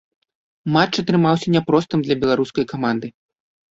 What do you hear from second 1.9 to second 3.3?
для беларускай каманды.